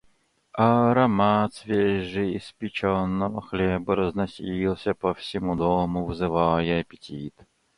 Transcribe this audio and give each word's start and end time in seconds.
Аромат 0.55 1.53
свежеиспеченного 1.53 3.39
хлеба 3.39 3.95
разносился 3.95 4.95
по 4.95 5.13
всему 5.13 5.55
дому, 5.55 6.05
вызывая 6.07 6.81
аппетит. 6.81 7.35